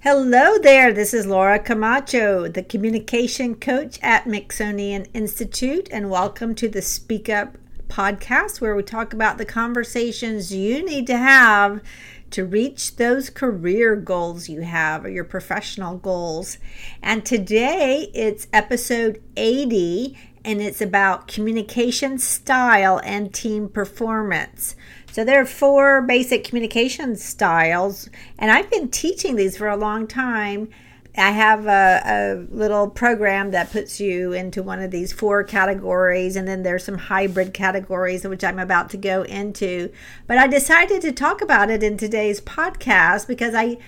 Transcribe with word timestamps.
Hello 0.00 0.58
there, 0.58 0.92
this 0.92 1.12
is 1.12 1.26
Laura 1.26 1.58
Camacho, 1.58 2.46
the 2.46 2.62
communication 2.62 3.56
coach 3.56 3.98
at 4.00 4.26
Mixonian 4.26 5.08
Institute, 5.12 5.88
and 5.90 6.08
welcome 6.08 6.54
to 6.54 6.68
the 6.68 6.80
Speak 6.80 7.28
Up 7.28 7.58
podcast 7.88 8.60
where 8.60 8.76
we 8.76 8.84
talk 8.84 9.12
about 9.12 9.38
the 9.38 9.44
conversations 9.44 10.54
you 10.54 10.84
need 10.84 11.08
to 11.08 11.16
have 11.16 11.82
to 12.30 12.44
reach 12.44 12.94
those 12.94 13.28
career 13.28 13.96
goals 13.96 14.48
you 14.48 14.60
have 14.60 15.04
or 15.04 15.08
your 15.08 15.24
professional 15.24 15.96
goals. 15.98 16.58
And 17.02 17.26
today 17.26 18.08
it's 18.14 18.46
episode 18.52 19.20
80 19.36 20.16
and 20.44 20.60
it's 20.60 20.80
about 20.80 21.28
communication 21.28 22.18
style 22.18 23.00
and 23.04 23.32
team 23.32 23.68
performance. 23.68 24.76
So 25.12 25.24
there 25.24 25.40
are 25.40 25.46
four 25.46 26.02
basic 26.02 26.44
communication 26.44 27.16
styles, 27.16 28.08
and 28.38 28.50
I've 28.50 28.70
been 28.70 28.88
teaching 28.88 29.36
these 29.36 29.56
for 29.56 29.68
a 29.68 29.76
long 29.76 30.06
time. 30.06 30.68
I 31.16 31.32
have 31.32 31.66
a, 31.66 32.02
a, 32.04 32.54
little 32.54 32.88
program 32.88 33.50
that 33.50 33.72
puts 33.72 33.98
you 33.98 34.32
into 34.32 34.62
one 34.62 34.80
of 34.80 34.92
these 34.92 35.12
four 35.12 35.42
categories, 35.42 36.36
and 36.36 36.46
then 36.46 36.62
there's 36.62 36.84
some 36.84 36.98
hybrid 36.98 37.52
categories, 37.52 38.24
which 38.24 38.44
I'm 38.44 38.60
about 38.60 38.90
to 38.90 38.96
go 38.96 39.22
into. 39.22 39.90
But 40.28 40.38
I 40.38 40.46
decided 40.46 41.02
to 41.02 41.12
talk 41.12 41.40
about 41.40 41.70
it 41.70 41.82
in 41.82 41.96
today's 41.96 42.40
podcast 42.40 43.26
because 43.26 43.54
I 43.54 43.78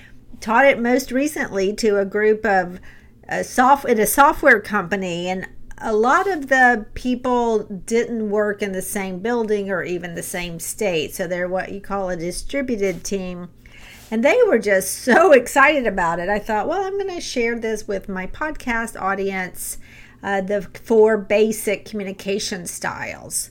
taught 0.41 0.65
it 0.65 0.81
most 0.81 1.13
recently 1.13 1.73
to 1.75 1.99
a 1.99 2.05
group 2.05 2.45
of 2.45 2.81
a 3.29 3.45
soft 3.45 3.85
in 3.85 4.01
a 4.01 4.07
software 4.07 4.61
company, 4.61 5.29
and 5.29 5.47
a 5.81 5.95
lot 5.95 6.27
of 6.27 6.49
the 6.49 6.87
people 6.95 7.61
didn't 7.65 8.31
work 8.31 8.63
in 8.63 8.73
the 8.73 8.83
same 8.83 9.21
building 9.21 9.71
or 9.71 9.83
even 9.83 10.15
the 10.15 10.23
same 10.23 10.61
state. 10.61 11.15
So 11.15 11.27
they're 11.27 11.49
what 11.49 11.73
you 11.73 11.81
call 11.81 12.11
a 12.11 12.17
distributed 12.17 13.05
team. 13.05 13.49
And 14.11 14.25
they 14.25 14.39
were 14.47 14.59
just 14.59 14.99
so 15.05 15.33
excited 15.33 15.87
about 15.87 16.19
it. 16.19 16.29
I 16.29 16.39
thought, 16.39 16.69
well, 16.69 16.85
I'm 16.85 16.99
going 16.99 17.15
to 17.15 17.21
share 17.21 17.59
this 17.59 17.89
with 17.89 18.09
my 18.09 18.27
podcast 18.27 19.01
audience 19.01 19.79
uh, 20.23 20.41
the 20.43 20.63
four 20.63 21.17
basic 21.17 21.87
communication 21.87 22.67
styles. 22.67 23.51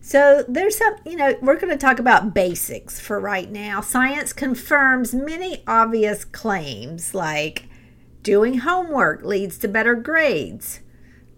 So 0.00 0.44
there's 0.46 0.78
some, 0.78 0.94
you 1.04 1.16
know, 1.16 1.34
we're 1.42 1.58
going 1.58 1.72
to 1.72 1.76
talk 1.76 1.98
about 1.98 2.32
basics 2.32 3.00
for 3.00 3.18
right 3.18 3.50
now. 3.50 3.80
Science 3.80 4.32
confirms 4.32 5.12
many 5.12 5.64
obvious 5.66 6.24
claims 6.24 7.12
like 7.12 7.68
doing 8.22 8.58
homework 8.58 9.24
leads 9.24 9.58
to 9.58 9.68
better 9.68 9.96
grades 9.96 10.80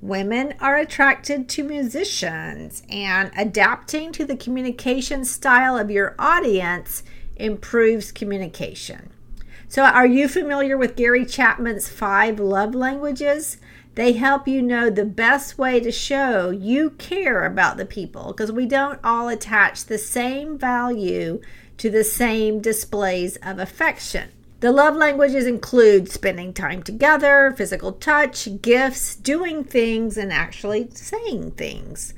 Women 0.01 0.55
are 0.61 0.77
attracted 0.77 1.49
to 1.49 1.65
musicians, 1.65 2.85
and 2.89 3.33
adapting 3.37 4.13
to 4.13 4.25
the 4.25 4.37
communication 4.37 5.25
style 5.25 5.77
of 5.77 5.91
your 5.91 6.15
audience 6.21 7.03
improves 7.35 8.13
communication. 8.13 9.11
So, 9.67 9.83
are 9.83 10.07
you 10.07 10.29
familiar 10.29 10.79
with 10.79 10.95
Gary 10.95 11.27
Chapman's 11.27 11.89
five 11.89 12.39
love 12.39 12.77
languages? 12.77 13.57
They 13.97 14.13
help 14.13 14.47
you 14.47 14.63
know 14.63 14.89
the 14.89 15.05
best 15.05 15.59
way 15.59 15.81
to 15.81 15.91
show 15.91 16.51
you 16.51 16.91
care 16.91 17.45
about 17.45 17.77
the 17.77 17.85
people 17.85 18.29
because 18.29 18.53
we 18.53 18.67
don't 18.67 19.01
all 19.03 19.27
attach 19.27 19.85
the 19.85 19.99
same 19.99 20.57
value 20.57 21.41
to 21.79 21.91
the 21.91 22.05
same 22.05 22.61
displays 22.61 23.37
of 23.43 23.59
affection. 23.59 24.31
The 24.61 24.73
love 24.73 24.97
languages 24.97 25.47
include 25.47 26.11
spending 26.11 26.53
time 26.53 26.83
together, 26.83 27.55
physical 27.57 27.93
touch, 27.93 28.49
gifts, 28.61 29.15
doing 29.15 29.63
things, 29.63 30.19
and 30.19 30.33
actually 30.33 30.89
saying 30.93 31.53
things. 31.53 32.13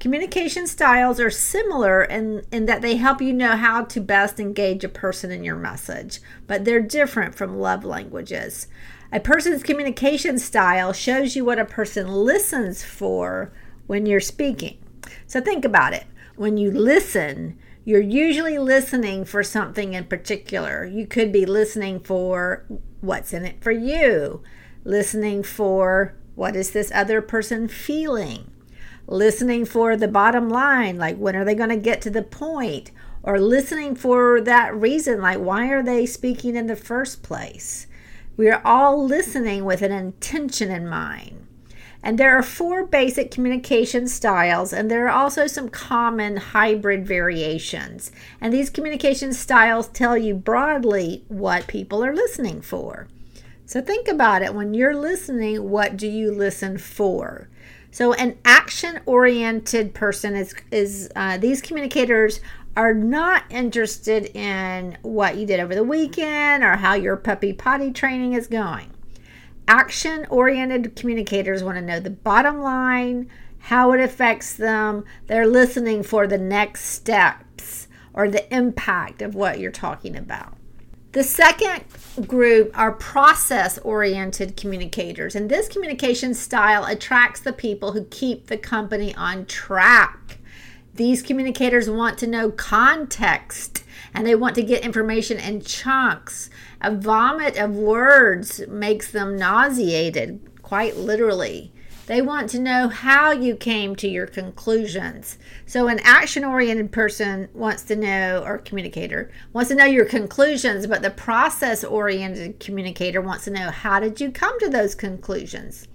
Communication 0.00 0.66
styles 0.66 1.20
are 1.20 1.30
similar 1.30 2.02
in, 2.02 2.44
in 2.50 2.64
that 2.64 2.80
they 2.80 2.96
help 2.96 3.20
you 3.20 3.34
know 3.34 3.56
how 3.56 3.84
to 3.84 4.00
best 4.00 4.40
engage 4.40 4.84
a 4.84 4.88
person 4.88 5.30
in 5.30 5.44
your 5.44 5.54
message, 5.54 6.20
but 6.46 6.64
they're 6.64 6.80
different 6.80 7.34
from 7.34 7.58
love 7.60 7.84
languages. 7.84 8.68
A 9.12 9.20
person's 9.20 9.62
communication 9.62 10.38
style 10.38 10.94
shows 10.94 11.36
you 11.36 11.44
what 11.44 11.58
a 11.58 11.66
person 11.66 12.08
listens 12.08 12.82
for 12.82 13.52
when 13.86 14.06
you're 14.06 14.18
speaking. 14.18 14.78
So 15.26 15.42
think 15.42 15.66
about 15.66 15.92
it. 15.92 16.06
When 16.36 16.56
you 16.56 16.70
listen, 16.70 17.58
you're 17.84 18.00
usually 18.00 18.58
listening 18.58 19.24
for 19.24 19.42
something 19.42 19.94
in 19.94 20.04
particular. 20.04 20.84
You 20.84 21.06
could 21.06 21.32
be 21.32 21.44
listening 21.44 22.00
for 22.00 22.64
what's 23.00 23.32
in 23.32 23.44
it 23.44 23.62
for 23.62 23.72
you, 23.72 24.42
listening 24.84 25.42
for 25.42 26.14
what 26.34 26.54
is 26.54 26.70
this 26.70 26.92
other 26.94 27.20
person 27.20 27.68
feeling, 27.68 28.50
listening 29.06 29.64
for 29.64 29.96
the 29.96 30.08
bottom 30.08 30.48
line, 30.48 30.96
like 30.96 31.16
when 31.16 31.34
are 31.34 31.44
they 31.44 31.54
going 31.54 31.70
to 31.70 31.76
get 31.76 32.00
to 32.02 32.10
the 32.10 32.22
point, 32.22 32.92
or 33.22 33.40
listening 33.40 33.94
for 33.94 34.40
that 34.40 34.74
reason, 34.74 35.20
like 35.20 35.38
why 35.38 35.68
are 35.68 35.82
they 35.82 36.06
speaking 36.06 36.56
in 36.56 36.66
the 36.66 36.76
first 36.76 37.22
place. 37.22 37.86
We 38.36 38.48
are 38.48 38.62
all 38.64 39.04
listening 39.04 39.64
with 39.64 39.82
an 39.82 39.92
intention 39.92 40.70
in 40.70 40.88
mind. 40.88 41.46
And 42.02 42.18
there 42.18 42.36
are 42.36 42.42
four 42.42 42.84
basic 42.84 43.30
communication 43.30 44.08
styles, 44.08 44.72
and 44.72 44.90
there 44.90 45.06
are 45.06 45.22
also 45.22 45.46
some 45.46 45.68
common 45.68 46.36
hybrid 46.36 47.06
variations. 47.06 48.10
And 48.40 48.52
these 48.52 48.70
communication 48.70 49.32
styles 49.32 49.88
tell 49.88 50.18
you 50.18 50.34
broadly 50.34 51.24
what 51.28 51.68
people 51.68 52.04
are 52.04 52.14
listening 52.14 52.60
for. 52.60 53.06
So 53.66 53.80
think 53.80 54.08
about 54.08 54.42
it 54.42 54.54
when 54.54 54.74
you're 54.74 54.96
listening, 54.96 55.70
what 55.70 55.96
do 55.96 56.08
you 56.08 56.32
listen 56.32 56.76
for? 56.76 57.48
So, 57.90 58.14
an 58.14 58.38
action 58.44 59.00
oriented 59.04 59.92
person 59.92 60.34
is, 60.34 60.54
is 60.70 61.10
uh, 61.14 61.36
these 61.36 61.60
communicators 61.60 62.40
are 62.74 62.94
not 62.94 63.44
interested 63.50 64.34
in 64.34 64.96
what 65.02 65.36
you 65.36 65.46
did 65.46 65.60
over 65.60 65.74
the 65.74 65.84
weekend 65.84 66.64
or 66.64 66.76
how 66.76 66.94
your 66.94 67.16
puppy 67.16 67.52
potty 67.52 67.92
training 67.92 68.32
is 68.32 68.46
going. 68.46 68.90
Action 69.68 70.26
oriented 70.28 70.96
communicators 70.96 71.62
want 71.62 71.76
to 71.76 71.82
know 71.82 72.00
the 72.00 72.10
bottom 72.10 72.60
line, 72.60 73.30
how 73.58 73.92
it 73.92 74.00
affects 74.00 74.54
them. 74.54 75.04
They're 75.28 75.46
listening 75.46 76.02
for 76.02 76.26
the 76.26 76.38
next 76.38 76.86
steps 76.86 77.88
or 78.12 78.28
the 78.28 78.52
impact 78.54 79.22
of 79.22 79.34
what 79.34 79.60
you're 79.60 79.70
talking 79.70 80.16
about. 80.16 80.56
The 81.12 81.22
second 81.22 81.84
group 82.26 82.76
are 82.76 82.92
process 82.92 83.78
oriented 83.78 84.56
communicators, 84.56 85.34
and 85.34 85.50
this 85.50 85.68
communication 85.68 86.32
style 86.34 86.84
attracts 86.86 87.40
the 87.40 87.52
people 87.52 87.92
who 87.92 88.04
keep 88.04 88.46
the 88.46 88.56
company 88.56 89.14
on 89.14 89.44
track. 89.44 90.38
These 90.94 91.22
communicators 91.22 91.88
want 91.88 92.18
to 92.18 92.26
know 92.26 92.50
context 92.50 93.84
and 94.12 94.26
they 94.26 94.34
want 94.34 94.54
to 94.56 94.62
get 94.62 94.84
information 94.84 95.38
in 95.38 95.62
chunks. 95.62 96.50
A 96.82 96.94
vomit 96.94 97.56
of 97.56 97.74
words 97.74 98.66
makes 98.68 99.10
them 99.10 99.36
nauseated, 99.36 100.40
quite 100.60 100.96
literally. 100.96 101.72
They 102.06 102.20
want 102.20 102.50
to 102.50 102.58
know 102.58 102.88
how 102.88 103.30
you 103.30 103.56
came 103.56 103.96
to 103.96 104.08
your 104.08 104.26
conclusions. 104.26 105.38
So, 105.66 105.86
an 105.86 106.00
action 106.02 106.44
oriented 106.44 106.90
person 106.90 107.48
wants 107.54 107.84
to 107.84 107.96
know, 107.96 108.42
or 108.44 108.58
communicator 108.58 109.30
wants 109.52 109.70
to 109.70 109.76
know 109.76 109.84
your 109.84 110.04
conclusions, 110.04 110.86
but 110.86 111.00
the 111.00 111.10
process 111.10 111.84
oriented 111.84 112.58
communicator 112.58 113.22
wants 113.22 113.44
to 113.44 113.50
know 113.50 113.70
how 113.70 114.00
did 114.00 114.20
you 114.20 114.30
come 114.30 114.58
to 114.60 114.68
those 114.68 114.94
conclusions. 114.94 115.86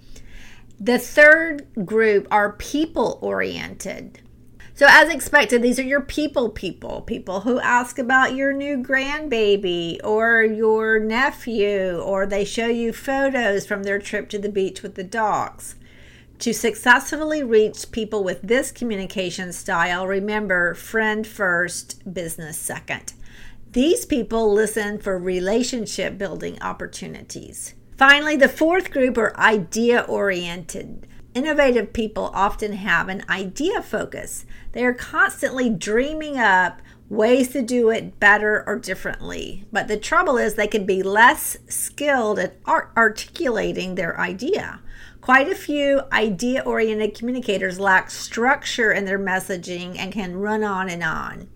The 0.80 0.98
third 0.98 1.66
group 1.84 2.26
are 2.30 2.52
people 2.52 3.18
oriented. 3.20 4.20
So, 4.78 4.86
as 4.88 5.08
expected, 5.08 5.60
these 5.60 5.80
are 5.80 5.82
your 5.82 6.02
people 6.02 6.50
people, 6.50 7.00
people 7.00 7.40
who 7.40 7.58
ask 7.58 7.98
about 7.98 8.36
your 8.36 8.52
new 8.52 8.76
grandbaby 8.76 9.98
or 10.04 10.44
your 10.44 11.00
nephew, 11.00 11.98
or 11.98 12.26
they 12.26 12.44
show 12.44 12.68
you 12.68 12.92
photos 12.92 13.66
from 13.66 13.82
their 13.82 13.98
trip 13.98 14.28
to 14.28 14.38
the 14.38 14.48
beach 14.48 14.84
with 14.84 14.94
the 14.94 15.02
dogs. 15.02 15.74
To 16.38 16.54
successfully 16.54 17.42
reach 17.42 17.90
people 17.90 18.22
with 18.22 18.40
this 18.40 18.70
communication 18.70 19.52
style, 19.52 20.06
remember 20.06 20.74
friend 20.74 21.26
first, 21.26 22.14
business 22.14 22.56
second. 22.56 23.14
These 23.72 24.06
people 24.06 24.52
listen 24.54 25.00
for 25.00 25.18
relationship 25.18 26.16
building 26.16 26.56
opportunities. 26.62 27.74
Finally, 27.96 28.36
the 28.36 28.48
fourth 28.48 28.92
group 28.92 29.18
are 29.18 29.36
idea 29.36 30.02
oriented. 30.02 31.08
Innovative 31.38 31.92
people 31.92 32.32
often 32.34 32.72
have 32.72 33.08
an 33.08 33.22
idea 33.28 33.80
focus. 33.80 34.44
They 34.72 34.84
are 34.84 34.92
constantly 34.92 35.70
dreaming 35.70 36.36
up 36.36 36.82
ways 37.08 37.50
to 37.50 37.62
do 37.62 37.90
it 37.90 38.18
better 38.18 38.64
or 38.66 38.76
differently. 38.76 39.64
But 39.70 39.86
the 39.86 39.96
trouble 39.96 40.36
is, 40.36 40.54
they 40.54 40.66
can 40.66 40.84
be 40.84 41.00
less 41.00 41.56
skilled 41.68 42.40
at 42.40 42.56
art- 42.64 42.90
articulating 42.96 43.94
their 43.94 44.18
idea. 44.18 44.80
Quite 45.20 45.48
a 45.48 45.54
few 45.54 46.00
idea 46.10 46.60
oriented 46.62 47.14
communicators 47.14 47.78
lack 47.78 48.10
structure 48.10 48.90
in 48.90 49.04
their 49.04 49.16
messaging 49.16 49.96
and 49.96 50.10
can 50.10 50.40
run 50.40 50.64
on 50.64 50.88
and 50.88 51.04
on. 51.04 51.48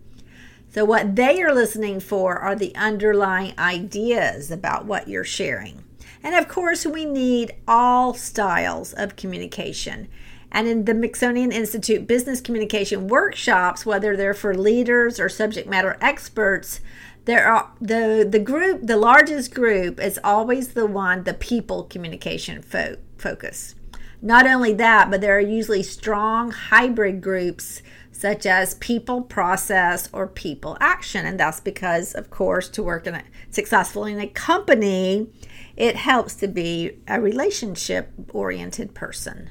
So, 0.69 0.85
what 0.85 1.17
they 1.17 1.41
are 1.41 1.53
listening 1.53 1.99
for 1.99 2.39
are 2.39 2.55
the 2.55 2.73
underlying 2.77 3.51
ideas 3.59 4.49
about 4.49 4.85
what 4.85 5.09
you're 5.09 5.25
sharing. 5.25 5.83
And 6.23 6.35
of 6.35 6.47
course, 6.47 6.85
we 6.85 7.05
need 7.05 7.53
all 7.67 8.13
styles 8.13 8.93
of 8.93 9.15
communication. 9.17 10.07
And 10.51 10.67
in 10.67 10.85
the 10.85 10.93
Mixonian 10.93 11.51
Institute 11.51 12.07
business 12.07 12.39
communication 12.39 13.07
workshops, 13.07 13.85
whether 13.85 14.15
they're 14.15 14.33
for 14.33 14.55
leaders 14.55 15.19
or 15.19 15.27
subject 15.27 15.67
matter 15.67 15.97
experts, 15.99 16.79
there 17.25 17.47
are 17.47 17.71
the 17.79 18.27
the 18.29 18.39
group 18.39 18.81
the 18.83 18.97
largest 18.97 19.53
group 19.53 19.99
is 19.99 20.19
always 20.23 20.73
the 20.73 20.85
one 20.85 21.23
the 21.23 21.33
people 21.33 21.83
communication 21.83 22.61
fo- 22.61 22.97
focus 23.17 23.75
not 24.21 24.45
only 24.45 24.73
that 24.73 25.09
but 25.09 25.21
there 25.21 25.35
are 25.37 25.41
usually 25.41 25.83
strong 25.83 26.51
hybrid 26.51 27.21
groups 27.21 27.81
such 28.11 28.45
as 28.45 28.75
people 28.75 29.21
process 29.21 30.09
or 30.11 30.27
people 30.27 30.77
action 30.79 31.25
and 31.25 31.39
that's 31.39 31.59
because 31.59 32.13
of 32.13 32.29
course 32.29 32.67
to 32.69 32.83
work 32.83 33.07
in 33.07 33.15
a, 33.15 33.23
successfully 33.49 34.11
in 34.11 34.19
a 34.19 34.27
company 34.27 35.27
it 35.75 35.95
helps 35.95 36.35
to 36.35 36.47
be 36.47 36.99
a 37.07 37.19
relationship 37.19 38.11
oriented 38.29 38.93
person 38.93 39.49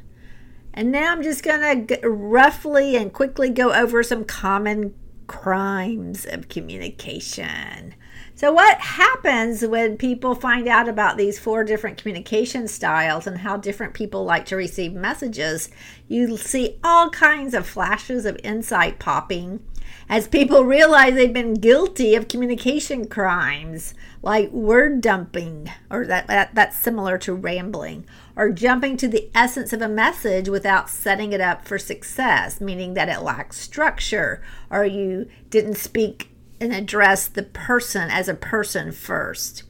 and 0.75 0.91
now 0.91 1.13
i'm 1.13 1.23
just 1.23 1.43
going 1.43 1.87
to 1.87 2.09
roughly 2.09 2.97
and 2.97 3.13
quickly 3.13 3.51
go 3.51 3.73
over 3.73 4.03
some 4.03 4.25
common 4.25 4.95
crimes 5.33 6.27
of 6.27 6.51
communication. 6.51 7.95
So, 8.35 8.53
what 8.53 8.79
happens 8.79 9.65
when 9.65 9.97
people 9.97 10.35
find 10.35 10.69
out 10.69 10.89
about 10.89 11.17
these 11.17 11.39
four 11.39 11.65
different 11.65 11.97
communication 11.97 12.69
styles 12.69 13.27
and 13.27 13.39
how 13.39 13.57
different 13.57 13.95
people 13.95 14.25
like 14.25 14.47
to 14.47 14.57
receive 14.57 14.93
messages? 14.93 15.71
You 16.07 16.37
see 16.37 16.79
all 16.85 17.09
kinds 17.09 17.55
of 17.55 17.67
flashes 17.67 18.27
of 18.27 18.39
insight 18.45 18.99
popping 18.99 19.65
as 20.09 20.29
people 20.29 20.65
realize 20.65 21.15
they've 21.15 21.33
been 21.33 21.55
guilty 21.55 22.15
of 22.15 22.29
communication 22.29 23.07
crimes 23.07 23.95
like 24.23 24.51
word 24.53 25.01
dumping, 25.01 25.71
or 25.91 26.07
that, 26.07 26.29
that 26.29 26.55
that's 26.55 26.79
similar 26.79 27.19
to 27.19 27.35
rambling, 27.35 28.07
or 28.37 28.51
jumping 28.51 28.97
to 28.97 29.09
the 29.09 29.29
essence 29.35 29.73
of 29.73 29.83
a 29.83 29.89
message 29.89 30.49
without 30.49 30.89
setting 30.89 31.33
it 31.33 31.41
up 31.41 31.67
for 31.67 31.79
success, 31.79 32.61
meaning 32.61 32.95
that 32.95 33.09
it 33.09 33.23
lacks 33.23 33.59
structure, 33.59 34.41
or 34.71 34.85
you 34.85 35.29
didn't 35.51 35.77
speak 35.77 36.31
and 36.61 36.73
address 36.73 37.27
the 37.27 37.43
person 37.43 38.09
as 38.11 38.29
a 38.29 38.35
person 38.35 38.93
first. 38.93 39.65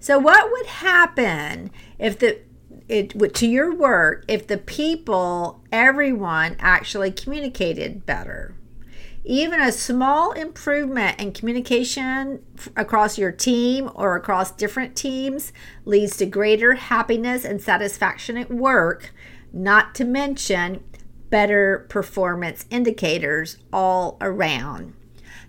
So, 0.00 0.18
what 0.18 0.50
would 0.50 0.66
happen 0.66 1.70
if 1.98 2.18
the 2.18 2.40
it 2.88 3.34
to 3.34 3.46
your 3.46 3.74
work 3.74 4.24
if 4.28 4.46
the 4.46 4.58
people, 4.58 5.62
everyone 5.72 6.56
actually 6.58 7.12
communicated 7.12 8.04
better? 8.04 8.54
Even 9.26 9.58
a 9.58 9.72
small 9.72 10.32
improvement 10.32 11.18
in 11.18 11.32
communication 11.32 12.44
across 12.76 13.16
your 13.16 13.32
team 13.32 13.90
or 13.94 14.16
across 14.16 14.50
different 14.50 14.94
teams 14.94 15.50
leads 15.86 16.18
to 16.18 16.26
greater 16.26 16.74
happiness 16.74 17.42
and 17.42 17.62
satisfaction 17.62 18.36
at 18.36 18.50
work, 18.50 19.14
not 19.50 19.94
to 19.94 20.04
mention 20.04 20.84
better 21.30 21.86
performance 21.88 22.66
indicators 22.70 23.56
all 23.72 24.18
around. 24.20 24.92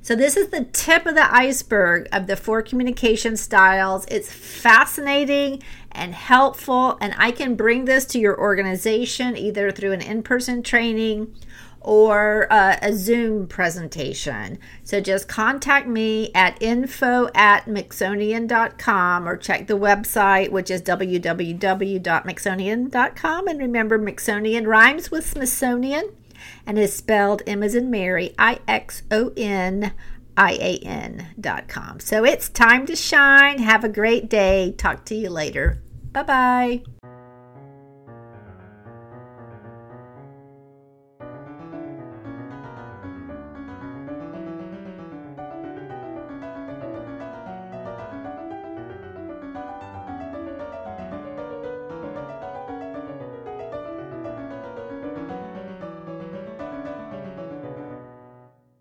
So, 0.01 0.16
this 0.16 0.38
is 0.38 0.50
the 0.50 0.66
tip 0.66 1.06
of 1.07 1.16
the 1.16 1.36
iceberg 1.36 2.07
of 2.12 2.27
the 2.27 2.38
four 2.38 2.62
communication 2.62 3.36
styles. 3.36 4.06
It's 4.06 4.31
fascinating 4.31 5.63
and 5.92 6.13
helpful, 6.13 6.98
and 7.01 7.13
I 7.18 7.31
can 7.31 7.56
bring 7.56 7.86
this 7.86 8.06
to 8.07 8.19
your 8.19 8.39
organization 8.39 9.36
either 9.36 9.72
through 9.72 9.94
an 9.94 10.01
in 10.01 10.22
person 10.22 10.62
training 10.62 11.36
or 11.85 12.51
uh, 12.51 12.77
a 12.81 12.91
Zoom 12.93 13.47
presentation. 13.47 14.57
So 14.83 14.99
just 14.99 15.27
contact 15.27 15.87
me 15.87 16.31
at 16.33 16.59
info 16.61 17.29
at 17.35 17.67
mixonian.com 17.67 19.29
or 19.29 19.37
check 19.37 19.67
the 19.67 19.77
website, 19.77 20.49
which 20.49 20.71
is 20.71 20.81
www.mixonian.com. 20.81 23.47
And 23.47 23.59
remember, 23.59 23.99
Mixonian 23.99 24.65
rhymes 24.65 25.11
with 25.11 25.29
Smithsonian 25.29 26.09
and 26.65 26.79
is 26.79 26.95
spelled 26.95 27.43
M 27.45 27.61
as 27.61 27.75
in 27.75 27.91
Mary, 27.91 28.33
I 28.38 28.59
X 28.67 29.03
O 29.11 29.31
N 29.38 29.93
I 30.35 30.53
A 30.53 30.79
N 30.79 31.27
dot 31.39 31.67
com. 31.67 31.99
So 31.99 32.25
it's 32.25 32.49
time 32.49 32.88
to 32.88 32.95
shine. 32.95 33.59
Have 33.59 33.83
a 33.83 33.89
great 33.89 34.27
day. 34.27 34.73
Talk 34.75 35.05
to 35.05 35.13
you 35.15 35.29
later. 35.29 35.83
Bye 36.11 36.23
bye. 36.23 36.81